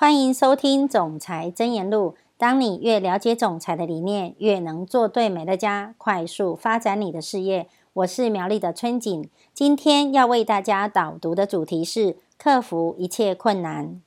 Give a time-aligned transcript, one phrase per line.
[0.00, 2.14] 欢迎收听《总裁真言录》。
[2.36, 7.66] 当你越了解总裁的理念，越能做对美乐家，快速发展你的事业。
[7.94, 14.00] 我是苗栗的春景，今天要为大家导读的主题是克服一切困难。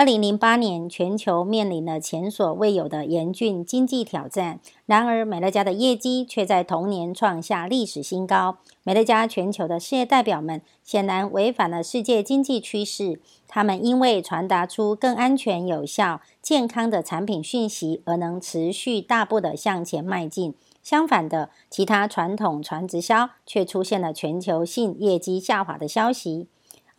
[0.00, 4.58] 二零零八年，全球面临了前所未有的严峻经济挑战。
[4.86, 8.56] 然而，美乐家的业绩却在同年创下历史新高。
[8.82, 20.54] 美乐家全球的事业代表们显然违反了世界经济趋势，他们因为传达出更安全、有效、健康的产品讯息，而能持续大步的向前迈进。
[20.82, 26.48] 相反的，其他传统传直销却出现了全球性业绩下滑的消息。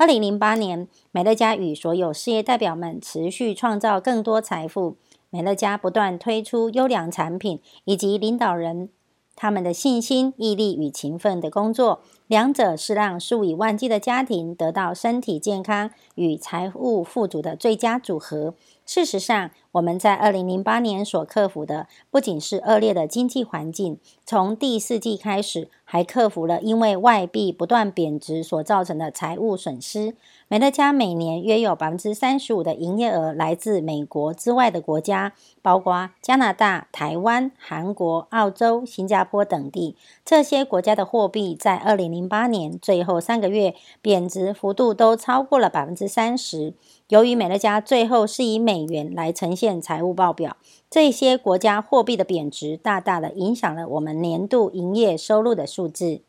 [0.02, 4.96] 二零零八年，美乐家与所有事业代表们持续创造更多财富。
[5.30, 8.90] 美乐家不断推出优良产品，以及领导人
[9.36, 18.56] 他们的信心、毅力与勤奋的工作，两者是让数以万计的家庭得到身体健康与财务富足的最佳组合。
[18.86, 30.16] 事实上，我们在二零零八年所克服的不仅是恶劣的经济环境，从第四季开始，还克服了因为外币不断贬值所造成的财务损失。
[30.50, 39.96] 美乐家每年约有百分之三十五的营业额来自美国之外的国家，包括加拿大、台湾、韩国、澳洲、新加坡等地。
[40.26, 46.74] 这些国家的货币在二零零八年最后三个月贬值幅度都超过了百分之三十。
[47.12, 50.56] 由于美乐家最后是以美元来呈现财务报表，
[50.90, 56.22] 这些国家货币的贬值大大的影响了我们年度营业收入的数字。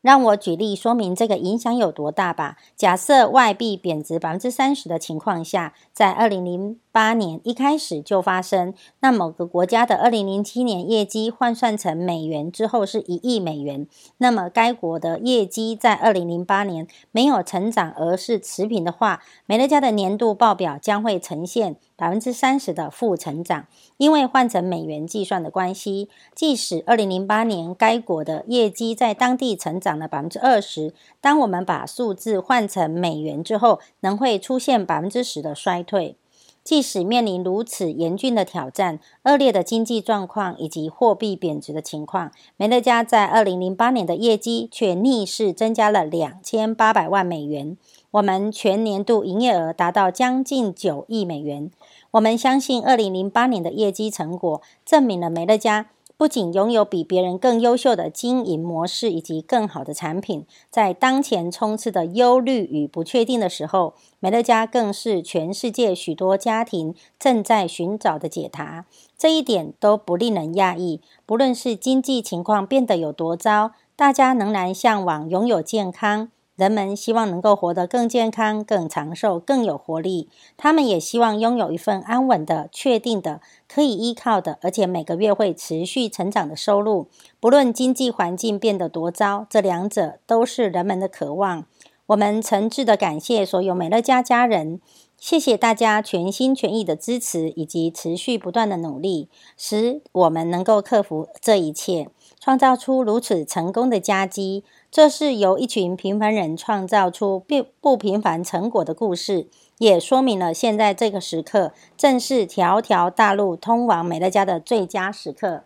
[0.00, 2.56] 让我举例说明这个影响有多大吧。
[2.76, 13.86] 假设外币贬值百分之三十的情况下，在二零零八年一开始就发生，那某个国家的二零零七年业绩换算成美元之后是一亿美元，
[14.18, 21.76] 那么该国的业绩在二零零八年没有成长而是持平的话，美乐家的年度报表将会呈现。
[21.98, 36.16] 百分之三十的负成长，因为换成美元计算的关系，即使二零零八年该国的业绩在当地成长了百分之二十，当我们把数字换成美元之后，能会出现百分之十的衰退。
[36.64, 47.76] 即使面临如此严峻的挑战、恶劣的经济状况以及货币贬值的情况，美乐家在二零零八年的业绩却逆势增加了两千八百万美元。
[48.10, 51.70] 我们全年度营业额达到将近九亿美元。
[52.10, 55.86] 我们相信，二零零八年的业绩成果证明了美乐家
[56.18, 68.86] 不仅拥有比别人更优秀的经营模式以及更好的产品，在当前充斥的忧虑与不确定的时候，美乐家更是全世界许多家庭正在寻找的解答。
[69.18, 71.02] 这一点都不令人讶异。
[71.26, 76.30] 不论是经济情况变得有多糟，大家仍然向往拥有健康。
[76.56, 80.28] 人们希望能够活得更健康、更长寿、更有活力。
[80.56, 87.08] 他们也希望拥有一份安稳的、确定的、可以依靠的，而且每个月会持续成长的收入。
[87.38, 91.66] 不论经济环境变得多糟，这两者都是人们的渴望。
[92.06, 94.80] 我们诚挚的感谢所有美乐家家人，
[95.18, 104.62] 谢谢大家全心全意的支持以及持续不断的努力，使我们能够克服这一切，创造出如此成功的佳绩。
[104.90, 115.64] 这是由一群平凡人创造出并不平凡成果的故事，也说明了现在这个时刻正是条条大路通往美乐家的最佳时刻。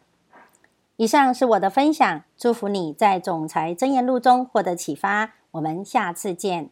[0.96, 5.34] 以上是我的分享，祝福你在总裁真言录中获得启发。
[5.50, 6.70] 我们下次见。